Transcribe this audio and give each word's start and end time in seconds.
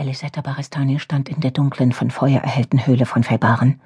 Elisetta 0.00 0.40
Baristani 0.40 0.98
stand 0.98 1.28
in 1.28 1.40
der 1.40 1.50
dunklen, 1.50 1.92
von 1.92 2.10
Feuer 2.10 2.40
erhellten 2.40 2.86
Höhle 2.86 3.04
von 3.04 3.22
Felbaren, 3.22 3.82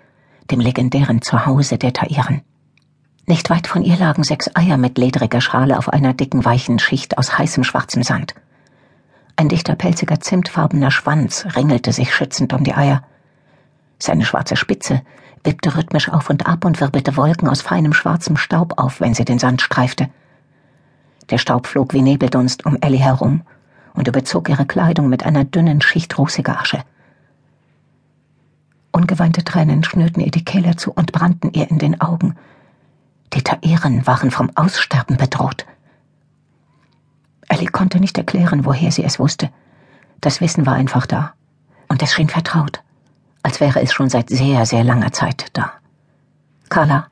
dem 0.48 0.60
legendären 0.60 1.22
Zuhause 1.22 1.76
der 1.76 1.92
Tairen. 1.92 2.42
Nicht 3.26 3.50
weit 3.50 3.66
von 3.66 3.82
ihr 3.82 3.96
lagen 3.96 4.22
sechs 4.22 4.48
Eier 4.54 4.76
mit 4.76 4.96
ledriger 4.96 5.40
Schale 5.40 5.76
auf 5.76 5.88
einer 5.88 6.14
dicken, 6.14 6.44
weichen 6.44 6.78
Schicht 6.78 7.18
aus 7.18 7.36
heißem 7.36 7.64
schwarzem 7.64 8.04
Sand. 8.04 8.36
Ein 9.34 9.48
dichter, 9.48 9.74
pelziger, 9.74 10.20
zimtfarbener 10.20 10.92
Schwanz 10.92 11.48
ringelte 11.56 11.92
sich 11.92 12.14
schützend 12.14 12.52
um 12.52 12.62
die 12.62 12.74
Eier. 12.74 13.02
Seine 13.98 14.24
schwarze 14.24 14.54
Spitze 14.54 15.02
wippte 15.42 15.76
rhythmisch 15.76 16.10
auf 16.10 16.30
und 16.30 16.46
ab 16.46 16.64
und 16.64 16.80
wirbelte 16.80 17.16
Wolken 17.16 17.48
aus 17.48 17.60
feinem 17.60 17.92
schwarzem 17.92 18.36
Staub 18.36 18.74
auf, 18.78 19.00
wenn 19.00 19.14
sie 19.14 19.24
den 19.24 19.40
Sand 19.40 19.62
streifte. 19.62 20.10
Der 21.30 21.38
Staub 21.38 21.66
flog 21.66 21.92
wie 21.92 22.02
Nebeldunst 22.02 22.64
um 22.66 22.78
Ellie 22.80 23.00
herum 23.00 23.42
und 23.94 24.06
überzog 24.08 24.48
ihre 24.48 24.66
Kleidung 24.66 25.08
mit 25.08 25.24
einer 25.24 25.44
dünnen 25.44 25.80
Schicht 25.80 26.18
rußiger 26.18 26.60
Asche. 26.60 26.84
Ungeweinte 28.92 29.42
Tränen 29.42 29.82
schnürten 29.82 30.20
ihr 30.22 30.30
die 30.30 30.44
Kehle 30.44 30.76
zu 30.76 30.92
und 30.92 31.12
brannten 31.12 31.52
ihr 31.52 31.70
in 31.70 31.78
den 31.78 32.00
Augen. 32.00 32.36
Die 33.32 33.42
Tairen 33.42 34.06
waren 34.06 34.30
vom 34.30 34.50
Aussterben 34.54 35.16
bedroht. 35.16 35.66
Ellie 37.48 37.68
konnte 37.68 37.98
nicht 37.98 38.18
erklären, 38.18 38.64
woher 38.64 38.92
sie 38.92 39.04
es 39.04 39.18
wusste. 39.18 39.50
Das 40.20 40.40
Wissen 40.40 40.66
war 40.66 40.74
einfach 40.74 41.06
da. 41.06 41.34
Und 41.88 42.02
es 42.02 42.14
schien 42.14 42.28
vertraut, 42.28 42.82
als 43.42 43.60
wäre 43.60 43.80
es 43.82 43.92
schon 43.92 44.08
seit 44.08 44.30
sehr, 44.30 44.66
sehr 44.66 44.84
langer 44.84 45.12
Zeit 45.12 45.48
da. 45.52 45.72
Carla, 46.68 47.08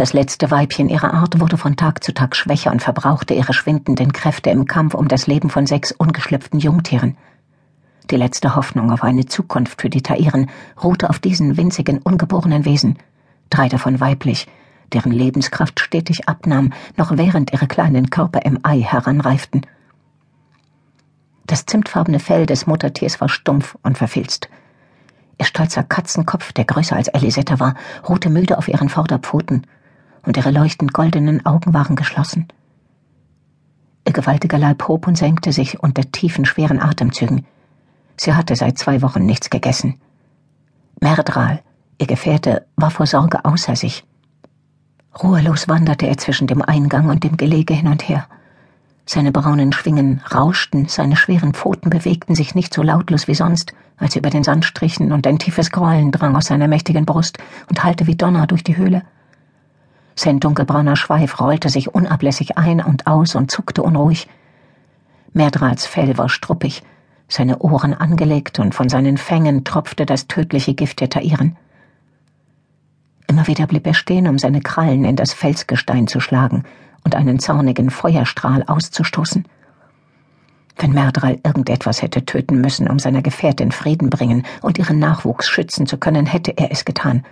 das 0.00 0.14
letzte 0.14 0.50
Weibchen 0.50 0.88
ihrer 0.88 1.12
Art 1.12 1.40
wurde 1.40 1.58
von 1.58 1.76
Tag 1.76 2.02
zu 2.02 2.14
Tag 2.14 2.34
schwächer 2.34 2.72
und 2.72 2.80
verbrauchte 2.80 3.34
ihre 3.34 3.52
schwindenden 3.52 4.14
Kräfte 4.14 4.48
im 4.48 4.64
Kampf 4.64 4.94
um 4.94 5.08
das 5.08 5.26
Leben 5.26 5.50
von 5.50 5.66
sechs 5.66 5.92
ungeschlüpften 5.92 6.58
Jungtieren. 6.58 7.18
Die 8.10 8.16
letzte 8.16 8.56
Hoffnung 8.56 8.92
auf 8.92 9.02
eine 9.02 9.26
Zukunft 9.26 9.82
für 9.82 9.90
die 9.90 10.00
Tairen 10.00 10.48
ruhte 10.82 11.10
auf 11.10 11.18
diesen 11.18 11.58
winzigen, 11.58 11.98
ungeborenen 11.98 12.64
Wesen, 12.64 12.96
drei 13.50 13.68
davon 13.68 14.00
weiblich, 14.00 14.48
deren 14.94 15.12
Lebenskraft 15.12 15.80
stetig 15.80 16.30
abnahm, 16.30 16.72
noch 16.96 17.18
während 17.18 17.52
ihre 17.52 17.66
kleinen 17.66 18.08
Körper 18.08 18.46
im 18.46 18.58
Ei 18.62 18.80
heranreiften. 18.80 19.66
Das 21.46 21.66
zimtfarbene 21.66 22.20
Fell 22.20 22.46
des 22.46 22.66
Muttertiers 22.66 23.20
war 23.20 23.28
stumpf 23.28 23.76
und 23.82 23.98
verfilzt. 23.98 24.48
Ihr 25.36 25.44
stolzer 25.44 25.82
Katzenkopf, 25.82 26.54
der 26.54 26.64
größer 26.64 26.96
als 26.96 27.08
Elisetta 27.08 27.60
war, 27.60 27.74
ruhte 28.08 28.30
müde 28.30 28.56
auf 28.56 28.66
ihren 28.66 28.88
Vorderpfoten 28.88 29.66
und 30.24 30.36
ihre 30.36 30.50
leuchtend 30.50 30.92
goldenen 30.92 31.44
Augen 31.46 31.74
waren 31.74 31.96
geschlossen. 31.96 32.48
Ihr 34.06 34.12
gewaltiger 34.12 34.58
Leib 34.58 34.88
hob 34.88 35.06
und 35.06 35.16
senkte 35.16 35.52
sich 35.52 35.82
unter 35.82 36.10
tiefen, 36.10 36.44
schweren 36.44 36.80
Atemzügen. 36.80 37.46
Sie 38.16 38.34
hatte 38.34 38.56
seit 38.56 38.78
zwei 38.78 39.02
Wochen 39.02 39.24
nichts 39.24 39.50
gegessen. 39.50 40.00
Merdral, 41.00 41.60
ihr 41.98 42.06
Gefährte, 42.06 42.66
war 42.76 42.90
vor 42.90 43.06
Sorge 43.06 43.44
außer 43.44 43.76
sich. 43.76 44.04
Ruhelos 45.22 45.68
wanderte 45.68 46.06
er 46.06 46.18
zwischen 46.18 46.46
dem 46.46 46.62
Eingang 46.62 47.08
und 47.08 47.24
dem 47.24 47.36
Gelege 47.36 47.74
hin 47.74 47.88
und 47.88 48.08
her. 48.08 48.26
Seine 49.06 49.32
braunen 49.32 49.72
Schwingen 49.72 50.20
rauschten, 50.32 50.86
seine 50.86 51.16
schweren 51.16 51.52
Pfoten 51.52 51.90
bewegten 51.90 52.34
sich 52.34 52.54
nicht 52.54 52.72
so 52.72 52.82
lautlos 52.82 53.26
wie 53.26 53.34
sonst, 53.34 53.72
als 53.96 54.14
über 54.14 54.30
den 54.30 54.44
Sand 54.44 54.64
strichen, 54.64 55.12
und 55.12 55.26
ein 55.26 55.38
tiefes 55.38 55.70
Grollen 55.70 56.12
drang 56.12 56.36
aus 56.36 56.46
seiner 56.46 56.68
mächtigen 56.68 57.06
Brust 57.06 57.38
und 57.68 57.82
hallte 57.82 58.06
wie 58.06 58.14
Donner 58.14 58.46
durch 58.46 58.62
die 58.62 58.76
Höhle. 58.76 59.02
Sein 60.14 60.40
dunkelbrauner 60.40 60.96
Schweif 60.96 61.40
rollte 61.40 61.68
sich 61.68 61.94
unablässig 61.94 62.58
ein 62.58 62.80
und 62.80 63.06
aus 63.06 63.34
und 63.34 63.50
zuckte 63.50 63.82
unruhig. 63.82 64.28
Merdrals 65.32 65.86
Fell 65.86 66.18
war 66.18 66.28
struppig, 66.28 66.82
seine 67.28 67.58
Ohren 67.60 67.94
angelegt 67.94 68.58
und 68.58 68.74
von 68.74 68.88
seinen 68.88 69.16
Fängen 69.16 69.64
tropfte 69.64 70.04
das 70.04 70.26
tödliche 70.26 70.74
Gift 70.74 71.00
der 71.00 71.08
Tairen. 71.08 71.56
Immer 73.28 73.46
wieder 73.46 73.66
blieb 73.68 73.86
er 73.86 73.94
stehen, 73.94 74.26
um 74.26 74.38
seine 74.38 74.60
Krallen 74.60 75.04
in 75.04 75.14
das 75.14 75.32
Felsgestein 75.32 76.08
zu 76.08 76.18
schlagen 76.18 76.64
und 77.04 77.14
einen 77.14 77.38
zornigen 77.38 77.90
Feuerstrahl 77.90 78.64
auszustoßen. 78.66 79.44
Wenn 80.76 80.92
Merdral 80.92 81.38
irgendetwas 81.44 82.02
hätte 82.02 82.24
töten 82.24 82.60
müssen, 82.60 82.88
um 82.88 82.98
seiner 82.98 83.22
Gefährtin 83.22 83.70
Frieden 83.70 84.10
bringen 84.10 84.44
und 84.62 84.78
ihren 84.78 84.98
Nachwuchs 84.98 85.48
schützen 85.48 85.86
zu 85.86 85.98
können, 85.98 86.26
hätte 86.26 86.56
er 86.56 86.72
es 86.72 86.84
getan 86.84 87.22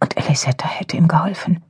und 0.00 0.16
Elisetta 0.16 0.68
hätte 0.68 0.96
ihm 0.96 1.08
geholfen. 1.08 1.62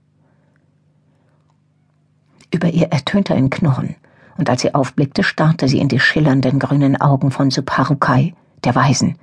Über 2.53 2.69
ihr 2.69 2.89
ertönte 2.89 3.34
ein 3.34 3.50
Knurren, 3.50 3.97
und 4.37 4.49
als 4.49 4.62
sie 4.62 4.75
aufblickte, 4.75 5.22
starrte 5.22 5.69
sie 5.69 5.78
in 5.78 5.89
die 5.89 6.00
schillernden 6.00 6.59
grünen 6.59 7.00
Augen 7.00 7.31
von 7.31 7.50
Suparukai, 7.50 8.34
der 8.65 8.75
Weisen. 8.75 9.19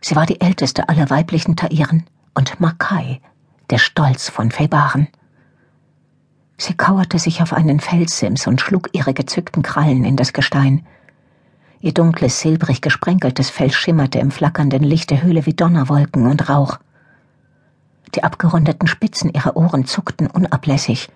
Sie 0.00 0.16
war 0.16 0.26
die 0.26 0.40
älteste 0.40 0.88
aller 0.88 1.10
weiblichen 1.10 1.56
Tairen 1.56 2.04
und 2.34 2.60
Makai, 2.60 3.20
der 3.70 3.78
Stolz 3.78 4.28
von 4.28 4.50
Febaren. 4.50 5.08
Sie 6.58 6.74
kauerte 6.74 7.18
sich 7.18 7.42
auf 7.42 7.52
einen 7.52 7.80
Felssims 7.80 8.46
und 8.46 8.60
schlug 8.60 8.88
ihre 8.92 9.12
gezückten 9.12 9.62
Krallen 9.62 10.04
in 10.04 10.16
das 10.16 10.32
Gestein. 10.32 10.86
Ihr 11.80 11.92
dunkles, 11.92 12.40
silbrig 12.40 12.80
gesprenkeltes 12.80 13.50
Fell 13.50 13.70
schimmerte 13.70 14.18
im 14.18 14.30
flackernden 14.30 14.82
Licht 14.82 15.10
der 15.10 15.22
Höhle 15.22 15.44
wie 15.44 15.54
Donnerwolken 15.54 16.26
und 16.26 16.48
Rauch. 16.48 16.78
Die 18.16 18.24
abgerundeten 18.24 18.88
Spitzen 18.88 19.30
ihrer 19.34 19.56
Ohren 19.56 19.84
zuckten 19.84 20.26
unablässig, 20.26 21.10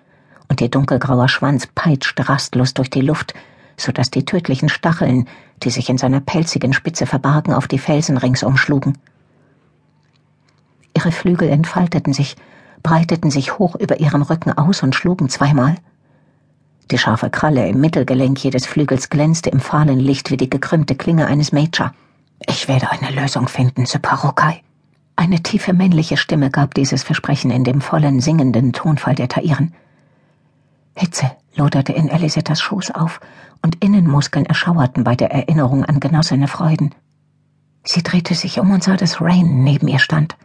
und 0.47 0.61
ihr 0.61 0.69
dunkelgrauer 0.69 1.29
Schwanz 1.29 1.65
peitschte 1.65 2.29
rastlos 2.29 2.75
durch 2.75 2.91
die 2.91 3.01
Luft, 3.01 3.33
so 3.75 3.91
dass 3.91 4.11
die 4.11 4.23
tödlichen 4.23 4.69
Stacheln, 4.69 5.27
die 5.63 5.71
sich 5.71 5.89
in 5.89 5.97
seiner 5.97 6.19
pelzigen 6.19 6.73
Spitze 6.73 7.07
verbargen, 7.07 7.53
auf 7.53 7.67
die 7.67 7.79
Felsen 7.79 8.17
ringsum 8.17 8.55
schlugen. 8.55 8.99
Ihre 10.95 11.11
Flügel 11.11 11.49
entfalteten 11.49 12.13
sich, 12.13 12.35
breiteten 12.83 13.31
sich 13.31 13.57
hoch 13.57 13.75
über 13.75 13.99
ihrem 13.99 14.21
Rücken 14.21 14.55
aus 14.55 14.83
und 14.83 14.93
schlugen 14.93 15.27
zweimal. 15.29 15.75
Die 16.91 16.99
scharfe 16.99 17.31
Kralle 17.31 17.67
im 17.67 17.81
Mittelgelenk 17.81 18.43
jedes 18.43 18.67
Flügels 18.67 19.09
glänzte 19.09 19.49
im 19.49 19.59
fahlen 19.59 19.99
Licht 19.99 20.29
wie 20.29 20.37
die 20.37 20.49
gekrümmte 20.49 20.95
Klinge 20.95 21.25
eines 21.25 21.51
Major. 21.51 21.93
Ich 22.45 22.67
werde 22.67 22.91
eine 22.91 23.09
Lösung 23.09 23.47
finden, 23.47 23.87
Separokai. 23.87 24.61
Eine 25.15 25.43
tiefe 25.43 25.73
männliche 25.73 26.17
Stimme 26.17 26.49
gab 26.49 26.73
dieses 26.73 27.03
Versprechen 27.03 27.51
in 27.51 27.63
dem 27.63 27.81
vollen, 27.81 28.19
singenden 28.19 28.73
Tonfall 28.73 29.15
der 29.15 29.27
Tairen. 29.27 29.73
Hitze 30.95 31.31
loderte 31.55 31.93
in 31.93 32.09
Elisettas 32.09 32.61
Schoß 32.61 32.91
auf, 32.91 33.19
und 33.61 33.83
Innenmuskeln 33.83 34.45
erschauerten 34.45 35.03
bei 35.03 35.15
der 35.15 35.31
Erinnerung 35.31 35.85
an 35.85 35.99
genossene 35.99 36.47
Freuden. 36.47 36.95
Sie 37.83 38.01
drehte 38.03 38.33
sich 38.35 38.59
um 38.59 38.71
und 38.71 38.83
sah, 38.83 38.95
dass 38.95 39.21
Rain 39.21 39.63
neben 39.63 39.87
ihr 39.87 39.99
stand. 39.99 40.35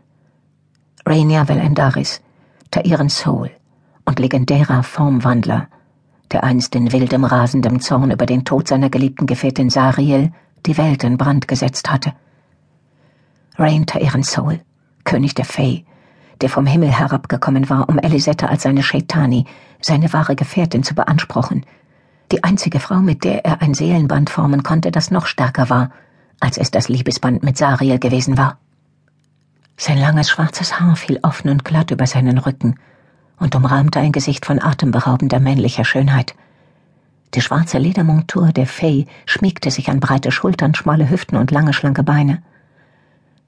Rainia 1.06 1.48
Velendaris, 1.48 2.20
Tairen 2.70 3.08
Soul 3.08 3.50
und 4.04 4.18
legendärer 4.18 4.82
Formwandler, 4.82 5.68
der 6.32 6.44
einst 6.44 6.74
in 6.74 6.92
wildem, 6.92 7.24
rasendem 7.24 7.80
Zorn 7.80 8.10
über 8.10 8.26
den 8.26 8.44
Tod 8.44 8.68
seiner 8.68 8.90
geliebten 8.90 9.26
Gefährtin 9.26 9.70
Sariel 9.70 10.32
die 10.66 10.76
Welt 10.76 11.04
in 11.04 11.16
Brand 11.16 11.46
gesetzt 11.46 11.90
hatte. 11.90 12.12
Rain 13.58 13.86
Tairen 13.86 14.22
Soul, 14.22 14.60
König 15.04 15.34
der 15.34 15.46
Fey, 15.46 15.86
der 16.42 16.50
vom 16.50 16.66
Himmel 16.66 16.90
herabgekommen 16.90 17.70
war, 17.70 17.88
um 17.88 17.98
Elisetta 17.98 18.48
als 18.48 18.64
seine 18.64 18.82
Shaitani, 18.82 19.46
seine 19.80 20.12
wahre 20.12 20.36
Gefährtin 20.36 20.82
zu 20.82 20.94
beanspruchen. 20.94 21.64
Die 22.32 22.44
einzige 22.44 22.80
Frau, 22.80 22.96
mit 22.96 23.24
der 23.24 23.46
er 23.46 23.62
ein 23.62 23.72
Seelenband 23.72 24.28
formen 24.28 24.62
konnte, 24.62 24.90
das 24.90 25.10
noch 25.10 25.26
stärker 25.26 25.70
war, 25.70 25.90
als 26.38 26.58
es 26.58 26.70
das 26.70 26.88
Liebesband 26.88 27.42
mit 27.42 27.56
Sariel 27.56 27.98
gewesen 27.98 28.36
war. 28.36 28.58
Sein 29.78 29.98
langes 29.98 30.28
schwarzes 30.28 30.78
Haar 30.78 30.96
fiel 30.96 31.18
offen 31.22 31.48
und 31.48 31.64
glatt 31.64 31.90
über 31.90 32.06
seinen 32.06 32.36
Rücken 32.36 32.78
und 33.38 33.54
umrahmte 33.54 34.00
ein 34.00 34.12
Gesicht 34.12 34.44
von 34.44 34.60
atemberaubender 34.60 35.40
männlicher 35.40 35.84
Schönheit. 35.84 36.34
Die 37.34 37.40
schwarze 37.40 37.78
Ledermontur 37.78 38.52
der 38.52 38.66
Fey 38.66 39.06
schmiegte 39.24 39.70
sich 39.70 39.88
an 39.88 40.00
breite 40.00 40.30
Schultern, 40.30 40.74
schmale 40.74 41.08
Hüften 41.08 41.36
und 41.38 41.50
lange, 41.50 41.72
schlanke 41.72 42.02
Beine. 42.02 42.42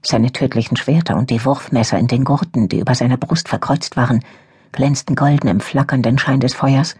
Seine 0.01 0.31
tödlichen 0.31 0.77
Schwerter 0.77 1.17
und 1.17 1.29
die 1.29 1.43
Wurfmesser 1.43 1.99
in 1.99 2.07
den 2.07 2.23
Gurten, 2.23 2.69
die 2.69 2.79
über 2.79 2.95
seiner 2.95 3.17
Brust 3.17 3.49
verkreuzt 3.49 3.97
waren, 3.97 4.23
glänzten 4.71 5.15
golden 5.15 5.47
im 5.47 5.59
flackernden 5.59 6.17
Schein 6.17 6.39
des 6.39 6.53
Feuers. 6.53 6.95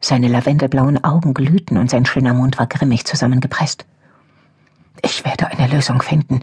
Seine 0.00 0.28
lavendelblauen 0.28 1.02
Augen 1.02 1.34
glühten 1.34 1.78
und 1.78 1.90
sein 1.90 2.06
schöner 2.06 2.34
Mund 2.34 2.58
war 2.58 2.66
grimmig 2.66 3.04
zusammengepresst. 3.04 3.84
Ich 5.02 5.24
werde 5.24 5.48
eine 5.48 5.66
Lösung 5.66 6.02
finden, 6.02 6.40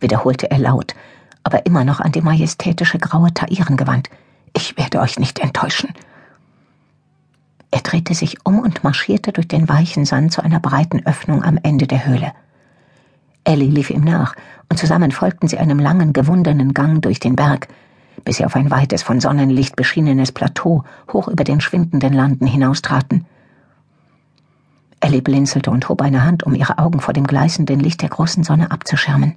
wiederholte 0.00 0.50
er 0.50 0.58
laut, 0.58 0.94
aber 1.42 1.64
immer 1.64 1.84
noch 1.84 2.00
an 2.00 2.12
die 2.12 2.20
majestätische 2.20 2.98
graue 2.98 3.32
Tairen 3.32 3.76
gewandt. 3.76 4.10
Ich 4.52 4.76
werde 4.76 5.00
euch 5.00 5.18
nicht 5.18 5.38
enttäuschen. 5.38 5.94
Er 7.70 7.80
drehte 7.80 8.14
sich 8.14 8.44
um 8.44 8.58
und 8.58 8.84
marschierte 8.84 9.32
durch 9.32 9.48
den 9.48 9.68
weichen 9.68 10.04
Sand 10.04 10.32
zu 10.32 10.42
einer 10.42 10.60
breiten 10.60 11.04
Öffnung 11.06 11.42
am 11.42 11.58
Ende 11.62 11.86
der 11.86 12.06
Höhle. 12.06 12.32
Ellie 13.48 13.70
lief 13.70 13.88
ihm 13.88 14.02
nach, 14.02 14.34
und 14.68 14.76
zusammen 14.76 15.10
folgten 15.10 15.48
sie 15.48 15.56
einem 15.56 15.78
langen, 15.78 16.12
gewundenen 16.12 16.74
Gang 16.74 17.00
durch 17.00 17.18
den 17.18 17.34
Berg, 17.34 17.68
bis 18.22 18.36
sie 18.36 18.44
auf 18.44 18.54
ein 18.54 18.70
weites, 18.70 19.02
von 19.02 19.20
Sonnenlicht 19.20 19.74
beschienenes 19.74 20.32
Plateau 20.32 20.84
hoch 21.10 21.28
über 21.28 21.44
den 21.44 21.62
schwindenden 21.62 22.12
Landen 22.12 22.46
hinaustraten. 22.46 23.24
Ellie 25.00 25.22
blinzelte 25.22 25.70
und 25.70 25.88
hob 25.88 26.02
eine 26.02 26.24
Hand, 26.24 26.42
um 26.42 26.54
ihre 26.54 26.76
Augen 26.76 27.00
vor 27.00 27.14
dem 27.14 27.26
gleißenden 27.26 27.80
Licht 27.80 28.02
der 28.02 28.10
großen 28.10 28.44
Sonne 28.44 28.70
abzuschirmen. 28.70 29.34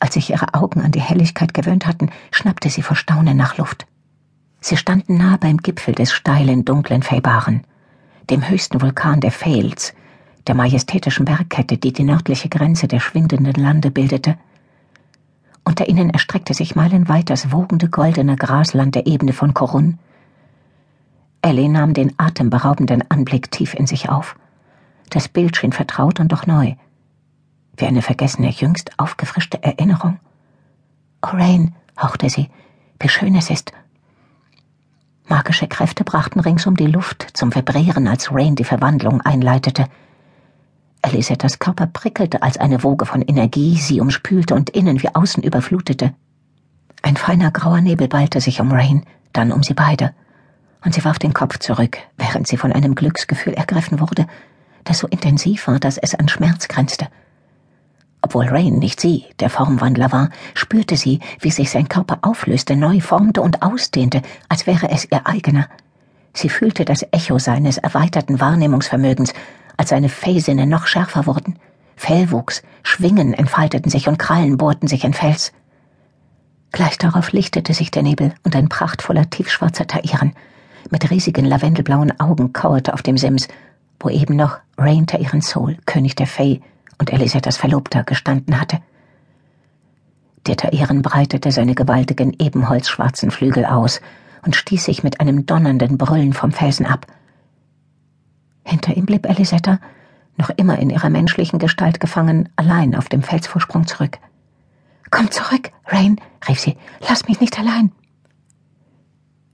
Als 0.00 0.14
sich 0.14 0.30
ihre 0.30 0.54
Augen 0.54 0.80
an 0.80 0.92
die 0.92 1.02
Helligkeit 1.02 1.52
gewöhnt 1.52 1.86
hatten, 1.86 2.08
schnappte 2.30 2.70
sie 2.70 2.82
vor 2.82 2.96
Staunen 2.96 3.36
nach 3.36 3.58
Luft. 3.58 3.86
Sie 4.62 4.78
standen 4.78 5.18
nah 5.18 5.36
beim 5.36 5.58
Gipfel 5.58 5.94
des 5.94 6.12
steilen, 6.12 6.64
dunklen 6.64 7.02
Feibaren, 7.02 7.64
dem 8.30 8.48
höchsten 8.48 8.80
Vulkan 8.80 9.20
der 9.20 9.32
Fails, 9.32 9.92
der 10.46 10.54
majestätischen 10.54 11.24
Bergkette, 11.24 11.78
die 11.78 11.92
die 11.92 12.04
nördliche 12.04 12.48
Grenze 12.48 12.88
der 12.88 13.00
schwindenden 13.00 13.54
Lande 13.54 13.90
bildete. 13.90 14.36
Unter 15.64 15.88
ihnen 15.88 16.10
erstreckte 16.10 16.54
sich 16.54 16.74
meilenweit 16.74 17.30
das 17.30 17.52
wogende 17.52 17.88
goldene 17.88 18.36
Grasland 18.36 18.94
der 18.94 19.06
Ebene 19.06 19.32
von 19.32 19.54
Korun. 19.54 19.98
Ellie 21.40 21.68
nahm 21.68 21.94
den 21.94 22.12
atemberaubenden 22.18 23.08
Anblick 23.10 23.50
tief 23.50 23.74
in 23.74 23.86
sich 23.86 24.08
auf. 24.08 24.36
Das 25.10 25.28
Bild 25.28 25.56
schien 25.56 25.72
vertraut 25.72 26.20
und 26.20 26.32
doch 26.32 26.46
neu. 26.46 26.74
Wie 27.76 27.86
eine 27.86 28.02
vergessene, 28.02 28.50
jüngst 28.50 28.98
aufgefrischte 28.98 29.62
Erinnerung. 29.62 30.18
Oh, 31.22 31.28
Rain, 31.32 31.74
hauchte 32.00 32.28
sie, 32.28 32.48
wie 32.98 33.08
schön 33.08 33.34
es 33.34 33.50
ist. 33.50 33.72
Magische 35.28 35.68
Kräfte 35.68 36.04
brachten 36.04 36.40
ringsum 36.40 36.76
die 36.76 36.86
Luft 36.86 37.26
zum 37.32 37.54
Vibrieren, 37.54 38.08
als 38.08 38.32
Rain 38.32 38.56
die 38.56 38.64
Verwandlung 38.64 39.20
einleitete. 39.20 39.86
Elisettas 41.02 41.58
Körper 41.58 41.86
prickelte, 41.86 42.42
als 42.42 42.56
eine 42.58 42.82
Woge 42.82 43.06
von 43.06 43.22
Energie 43.22 43.76
sie 43.76 44.00
umspülte 44.00 44.54
und 44.54 44.70
innen 44.70 45.02
wie 45.02 45.14
außen 45.14 45.42
überflutete. 45.42 46.14
Ein 47.02 47.16
feiner 47.16 47.50
grauer 47.50 47.80
Nebel 47.80 48.08
ballte 48.08 48.40
sich 48.40 48.60
um 48.60 48.72
Rain, 48.72 49.04
dann 49.32 49.52
um 49.52 49.62
sie 49.62 49.74
beide 49.74 50.12
und 50.84 50.94
sie 50.94 51.04
warf 51.04 51.18
den 51.18 51.32
Kopf 51.32 51.58
zurück, 51.58 51.98
während 52.16 52.46
sie 52.46 52.56
von 52.56 52.72
einem 52.72 52.94
Glücksgefühl 52.94 53.54
ergriffen 53.54 54.00
wurde, 54.00 54.26
das 54.84 54.98
so 54.98 55.06
intensiv 55.06 55.66
war, 55.68 55.78
dass 55.78 55.98
es 55.98 56.14
an 56.14 56.28
Schmerz 56.28 56.68
grenzte. 56.68 57.08
Obwohl 58.20 58.46
Rain 58.46 58.78
nicht 58.78 59.00
sie, 59.00 59.26
der 59.40 59.50
Formwandler 59.50 60.12
war, 60.12 60.30
spürte 60.54 60.96
sie, 60.96 61.20
wie 61.40 61.50
sich 61.50 61.70
sein 61.70 61.88
Körper 61.88 62.18
auflöste, 62.22 62.76
neu 62.76 63.00
formte 63.00 63.42
und 63.42 63.62
ausdehnte, 63.62 64.22
als 64.48 64.66
wäre 64.66 64.90
es 64.90 65.08
ihr 65.10 65.26
eigener. 65.26 65.68
Sie 66.32 66.48
fühlte 66.48 66.84
das 66.84 67.04
Echo 67.10 67.38
seines 67.38 67.78
erweiterten 67.78 68.40
Wahrnehmungsvermögens, 68.40 69.34
als 69.82 69.90
seine 69.90 70.08
Fellsinne 70.08 70.64
noch 70.64 70.86
schärfer 70.86 71.26
wurden. 71.26 71.58
Fell 71.96 72.30
wuchs, 72.30 72.62
Schwingen 72.84 73.34
entfalteten 73.34 73.90
sich 73.90 74.06
und 74.06 74.16
Krallen 74.16 74.56
bohrten 74.56 74.86
sich 74.86 75.02
in 75.02 75.12
Fels. 75.12 75.52
Gleich 76.70 76.98
darauf 76.98 77.32
lichtete 77.32 77.74
sich 77.74 77.90
der 77.90 78.04
Nebel 78.04 78.32
und 78.44 78.54
ein 78.54 78.68
prachtvoller 78.68 79.28
tiefschwarzer 79.28 79.88
Tairen 79.88 80.34
mit 80.92 81.10
riesigen 81.10 81.44
lavendelblauen 81.44 82.20
Augen 82.20 82.52
kauerte 82.52 82.94
auf 82.94 83.02
dem 83.02 83.18
Sims, 83.18 83.48
wo 83.98 84.08
eben 84.08 84.36
noch 84.36 84.58
Rain 84.78 85.06
ihren 85.18 85.42
Soul, 85.42 85.76
König 85.84 86.14
der 86.14 86.28
Fey 86.28 86.60
und 86.98 87.12
Elisettas 87.12 87.56
Verlobter, 87.56 88.04
gestanden 88.04 88.60
hatte. 88.60 88.78
Der 90.46 90.56
Tairen 90.56 91.02
breitete 91.02 91.50
seine 91.50 91.74
gewaltigen 91.74 92.36
ebenholzschwarzen 92.38 93.32
Flügel 93.32 93.64
aus 93.64 94.00
und 94.46 94.54
stieß 94.54 94.84
sich 94.84 95.02
mit 95.02 95.18
einem 95.18 95.44
donnernden 95.44 95.98
Brüllen 95.98 96.34
vom 96.34 96.52
Felsen 96.52 96.86
ab. 96.86 97.08
Hinter 98.82 98.98
ihm 98.98 99.06
blieb 99.06 99.28
Elisetta, 99.28 99.78
noch 100.36 100.50
immer 100.50 100.76
in 100.80 100.90
ihrer 100.90 101.08
menschlichen 101.08 101.60
Gestalt 101.60 102.00
gefangen, 102.00 102.48
allein 102.56 102.96
auf 102.96 103.08
dem 103.08 103.22
Felsvorsprung 103.22 103.86
zurück. 103.86 104.18
Komm 105.12 105.30
zurück, 105.30 105.70
Rain, 105.86 106.16
rief 106.48 106.58
sie, 106.58 106.76
lass 107.08 107.28
mich 107.28 107.40
nicht 107.40 107.56
allein. 107.60 107.92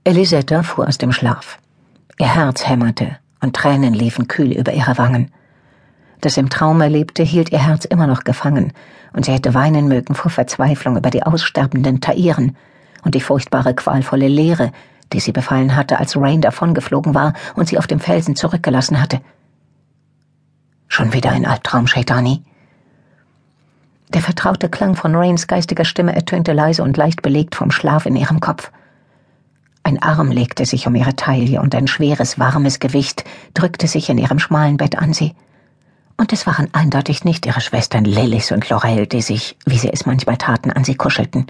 Elisetta 0.03 0.63
fuhr 0.63 0.87
aus 0.87 0.97
dem 0.97 1.11
Schlaf. 1.11 1.59
Ihr 2.17 2.33
Herz 2.33 2.67
hämmerte 2.67 3.17
und 3.39 3.55
Tränen 3.55 3.93
liefen 3.93 4.27
kühl 4.27 4.51
über 4.51 4.73
ihre 4.73 4.97
Wangen. 4.97 5.29
Das 6.21 6.35
im 6.35 6.49
Traum 6.49 6.81
Erlebte 6.81 7.21
hielt 7.21 7.51
ihr 7.51 7.63
Herz 7.63 7.85
immer 7.85 8.07
noch 8.07 8.23
gefangen, 8.23 8.73
und 9.13 9.25
sie 9.25 9.31
hätte 9.31 9.53
weinen 9.53 9.87
mögen 9.87 10.15
vor 10.15 10.31
Verzweiflung 10.31 10.97
über 10.97 11.11
die 11.11 11.21
aussterbenden 11.21 12.01
Tairen 12.01 12.57
und 13.03 13.13
die 13.13 13.21
furchtbare, 13.21 13.75
qualvolle 13.75 14.27
Leere, 14.27 14.71
die 15.13 15.19
sie 15.19 15.31
befallen 15.31 15.75
hatte, 15.75 15.99
als 15.99 16.15
Rain 16.15 16.41
davongeflogen 16.41 17.13
war 17.13 17.33
und 17.55 17.67
sie 17.67 17.77
auf 17.77 17.87
dem 17.87 17.99
Felsen 17.99 18.35
zurückgelassen 18.35 19.01
hatte. 19.01 19.21
Schon 20.87 21.13
wieder 21.13 21.31
ein 21.31 21.45
Albtraum, 21.45 21.87
Shaitani? 21.87 22.43
Der 24.13 24.21
vertraute 24.21 24.69
Klang 24.69 24.95
von 24.95 25.15
Rains 25.15 25.45
geistiger 25.47 25.85
Stimme 25.85 26.15
ertönte 26.15 26.53
leise 26.53 26.83
und 26.83 26.97
leicht 26.97 27.21
belegt 27.21 27.55
vom 27.55 27.69
Schlaf 27.69 28.07
in 28.07 28.15
ihrem 28.15 28.39
Kopf. 28.39 28.71
Ein 29.83 30.01
Arm 30.01 30.31
legte 30.31 30.65
sich 30.65 30.87
um 30.87 30.95
ihre 30.95 31.15
Taille 31.15 31.61
und 31.61 31.75
ein 31.75 31.87
schweres, 31.87 32.39
warmes 32.39 32.79
Gewicht 32.79 33.23
drückte 33.53 33.87
sich 33.87 34.09
in 34.09 34.17
ihrem 34.17 34.39
schmalen 34.39 34.77
Bett 34.77 34.97
an 34.97 35.13
sie. 35.13 35.35
Und 36.17 36.33
es 36.33 36.45
waren 36.45 36.67
eindeutig 36.73 37.23
nicht 37.23 37.45
ihre 37.45 37.61
Schwestern 37.61 38.03
Lillis 38.03 38.51
und 38.51 38.67
Laurel, 38.67 39.07
die 39.07 39.21
sich, 39.21 39.57
wie 39.65 39.77
sie 39.77 39.93
es 39.93 40.05
manchmal 40.05 40.37
taten, 40.37 40.71
an 40.71 40.83
sie 40.83 40.95
kuschelten. 40.95 41.47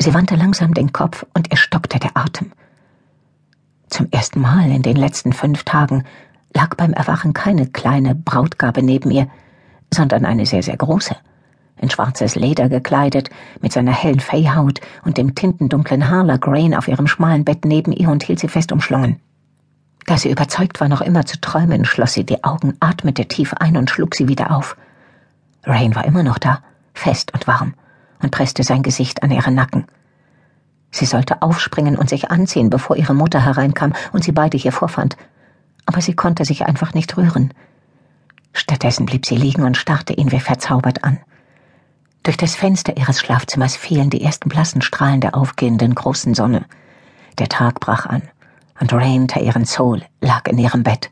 Sie 0.00 0.12
wandte 0.14 0.36
langsam 0.36 0.74
den 0.74 0.92
Kopf 0.92 1.24
und 1.34 1.50
ihr 1.50 1.56
stockte 1.56 1.98
der 1.98 2.16
Atem. 2.16 2.52
Zum 3.88 4.08
ersten 4.10 4.40
Mal 4.40 4.70
in 4.70 4.82
den 4.82 4.96
letzten 4.96 5.32
fünf 5.32 5.64
Tagen 5.64 6.04
lag 6.52 6.74
beim 6.76 6.92
Erwachen 6.92 7.32
keine 7.32 7.66
kleine 7.66 8.14
Brautgabe 8.14 8.82
neben 8.82 9.10
ihr, 9.10 9.28
sondern 9.92 10.24
eine 10.24 10.46
sehr, 10.46 10.62
sehr 10.62 10.76
große 10.76 11.16
in 11.80 11.90
schwarzes 11.90 12.34
Leder 12.34 12.68
gekleidet, 12.68 13.30
mit 13.60 13.72
seiner 13.72 13.92
hellen 13.92 14.20
Feyhaut 14.20 14.80
und 15.04 15.18
dem 15.18 15.34
tintendunklen 15.34 16.08
Harler 16.08 16.38
Grain 16.38 16.74
auf 16.74 16.88
ihrem 16.88 17.06
schmalen 17.06 17.44
Bett 17.44 17.64
neben 17.64 17.92
ihr 17.92 18.08
und 18.08 18.22
hielt 18.22 18.40
sie 18.40 18.48
fest 18.48 18.72
umschlungen. 18.72 19.20
Da 20.06 20.16
sie 20.16 20.30
überzeugt 20.30 20.80
war, 20.80 20.88
noch 20.88 21.00
immer 21.00 21.24
zu 21.24 21.40
träumen, 21.40 21.84
schloss 21.84 22.12
sie 22.12 22.24
die 22.24 22.44
Augen, 22.44 22.74
atmete 22.80 23.26
tief 23.26 23.54
ein 23.54 23.76
und 23.76 23.90
schlug 23.90 24.14
sie 24.14 24.28
wieder 24.28 24.54
auf. 24.56 24.76
Rain 25.64 25.94
war 25.94 26.04
immer 26.04 26.22
noch 26.22 26.38
da, 26.38 26.60
fest 26.92 27.32
und 27.32 27.46
warm, 27.46 27.74
und 28.24 28.30
presste 28.30 28.64
sein 28.64 28.82
Gesicht 28.82 29.22
an 29.22 29.30
ihren 29.30 29.54
Nacken. 29.54 29.86
Sie 30.90 31.06
sollte 31.06 31.42
aufspringen 31.42 31.96
und 31.96 32.08
sich 32.08 32.30
anziehen, 32.30 32.70
bevor 32.70 32.96
ihre 32.96 33.14
Mutter 33.14 33.44
hereinkam 33.44 33.92
und 34.12 34.24
sie 34.24 34.32
beide 34.32 34.56
hier 34.56 34.72
vorfand. 34.72 35.16
Aber 35.86 36.00
sie 36.00 36.14
konnte 36.14 36.44
sich 36.44 36.64
einfach 36.66 36.94
nicht 36.94 37.16
rühren. 37.16 37.52
Stattdessen 38.52 39.04
blieb 39.04 39.26
sie 39.26 39.36
liegen 39.36 39.64
und 39.64 39.76
starrte 39.76 40.12
ihn 40.12 40.32
wie 40.32 40.40
verzaubert 40.40 41.04
an. 41.04 41.18
Durch 42.22 42.36
das 42.36 42.54
Fenster 42.54 42.96
ihres 42.96 43.20
Schlafzimmers 43.20 43.76
fielen 43.76 44.08
die 44.08 44.22
ersten 44.22 44.48
blassen 44.48 44.80
Strahlen 44.80 45.20
der 45.20 45.36
aufgehenden 45.36 45.94
großen 45.94 46.34
Sonne. 46.34 46.64
Der 47.38 47.48
Tag 47.48 47.80
brach 47.80 48.06
an, 48.06 48.22
und 48.80 48.92
Rain 48.92 49.26
ihren 49.38 49.66
Soul 49.66 50.02
lag 50.20 50.46
in 50.48 50.58
ihrem 50.58 50.84
Bett. 50.84 51.10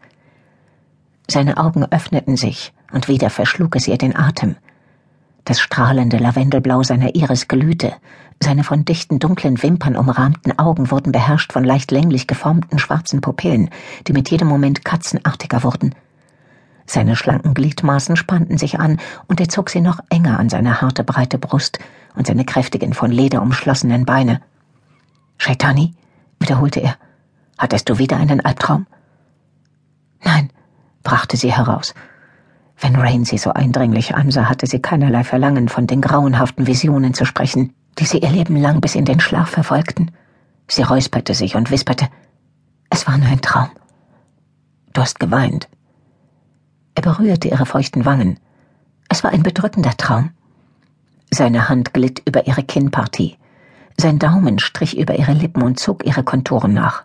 Seine 1.29 1.59
Augen 1.59 1.85
öffneten 1.91 2.37
sich, 2.37 2.73
und 2.93 3.09
wieder 3.09 3.29
verschlug 3.29 3.77
es 3.77 3.89
ihr 3.89 3.99
den 3.99 4.17
Atem. 4.17 4.57
Das 5.45 5.61
strahlende 5.61 6.19
Lavendelblau 6.19 6.83
seiner 6.83 7.15
Iris 7.15 7.49
glühte, 7.49 7.95
seine 8.41 8.65
von 8.65 8.85
dichten 8.85 9.19
dunklen 9.19 9.63
Wimpern 9.63 9.97
umrahmten 9.97 10.59
Augen 10.59 10.91
wurden 10.91 11.13
beherrscht 11.13 11.53
von 11.53 11.65
leicht 11.65 11.91
länglich 11.91 12.27
geformten 12.27 12.79
schwarzen 12.79 13.21
Pupillen, 13.21 13.71
die 14.07 14.13
mit 14.13 14.31
jedem 14.31 14.49
Moment 14.49 14.85
katzenartiger 14.85 15.63
wurden. 15.63 15.95
Seine 16.87 17.17
schlanken 17.17 17.55
Gliedmaßen 17.55 18.17
spannten 18.17 18.59
sich 18.59 18.79
an, 18.79 18.99
und 19.29 19.41
er 19.41 19.49
zog 19.49 19.71
sie 19.71 19.81
noch 19.81 20.01
enger 20.11 20.39
an 20.39 20.49
seine 20.49 20.81
harte, 20.81 21.05
breite 21.05 21.39
Brust 21.39 21.79
und 22.17 22.27
seine 22.27 22.45
kräftigen, 22.45 22.95
von 22.95 23.11
Leder 23.11 23.43
umschlossenen 23.43 24.05
Beine. 24.05 24.41
Shaitani, 25.39 25.95
wiederholte 26.41 26.81
er, 26.81 26.97
hattest 27.59 27.89
du 27.89 27.99
wieder 27.99 28.17
einen 28.17 28.45
Albtraum? 28.45 28.87
Nein, 30.25 30.51
brachte 31.03 31.37
sie 31.37 31.53
heraus. 31.53 31.95
Wenn 32.83 32.97
Rain 32.97 33.25
sie 33.25 33.39
so 33.39 33.53
eindringlich 33.53 34.17
ansah, 34.17 34.49
hatte 34.49 34.67
sie 34.67 34.83
keinerlei 34.83 35.23
Verlangen, 35.23 35.69
von 35.69 35.87
den 35.87 36.01
grauenhaften 36.01 36.67
Visionen 36.67 37.15
zu 37.15 37.25
sprechen, 37.25 37.73
die 38.01 38.05
sie 38.05 38.19
ihr 38.19 38.31
Leben 38.31 38.57
lang 38.57 38.81
bis 38.81 38.97
in 38.97 39.05
den 39.05 39.21
Schlaf 39.21 39.51
verfolgten. 39.51 40.11
Sie 40.67 40.83
räusperte 40.83 41.33
sich 41.33 41.55
und 41.55 41.71
wisperte, 41.71 42.09
es 42.91 43.07
war 43.07 43.17
nur 43.19 43.29
ein 43.29 43.41
Traum. 43.41 43.71
Du 44.93 45.01
hast 45.01 45.21
geweint, 45.21 45.69
er 46.97 47.03
berührte 47.03 47.49
ihre 47.49 47.67
feuchten 47.67 48.05
Wangen. 48.05 48.41
Es 49.09 49.23
war 49.23 49.31
ein 49.31 49.45
bedrückender 49.45 49.97
Traum. 49.97 50.31
Seine 51.31 51.69
Hand 51.69 51.95
glitt 51.95 52.21
über 52.27 52.49
ihre 52.49 52.65
Kinnpartie. 52.65 53.39
Sein 53.97 54.19
Daumen 54.19 54.59
strich 54.59 54.99
über 54.99 55.17
ihre 55.17 55.33
Lippen 55.33 55.63
und 55.63 55.79
zog 55.79 56.05
ihre 56.05 56.25
Konturen 56.25 56.75
nach. 56.75 57.05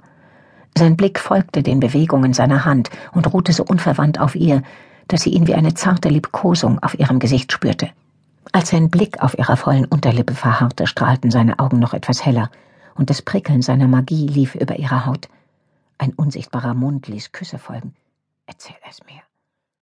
Sein 0.75 0.97
Blick 0.97 1.19
folgte 1.19 1.61
den 1.61 1.79
Bewegungen 1.79 2.33
seiner 2.33 2.65
Hand 2.65 2.89
und 3.11 3.31
ruhte 3.31 3.53
so 3.53 3.63
unverwandt 3.63 4.19
auf 4.19 4.35
ihr, 4.35 4.63
dass 5.07 5.21
sie 5.21 5.31
ihn 5.31 5.47
wie 5.47 5.55
eine 5.55 5.73
zarte 5.73 6.09
Liebkosung 6.09 6.79
auf 6.79 6.97
ihrem 6.99 7.19
Gesicht 7.19 7.51
spürte. 7.51 7.89
Als 8.51 8.69
sein 8.69 8.89
Blick 8.89 9.21
auf 9.21 9.37
ihrer 9.37 9.57
vollen 9.57 9.85
Unterlippe 9.85 10.33
verharrte, 10.33 10.87
strahlten 10.87 11.31
seine 11.31 11.59
Augen 11.59 11.79
noch 11.79 11.93
etwas 11.93 12.25
heller, 12.25 12.49
und 12.95 13.09
das 13.09 13.21
Prickeln 13.21 13.61
seiner 13.61 13.87
Magie 13.87 14.27
lief 14.27 14.55
über 14.55 14.79
ihre 14.79 15.05
Haut. 15.05 15.29
Ein 15.97 16.13
unsichtbarer 16.13 16.73
Mund 16.73 17.07
ließ 17.07 17.31
Küsse 17.31 17.59
folgen. 17.59 17.93
Erzähl 18.47 18.75
es 18.89 19.01
mir. 19.05 19.26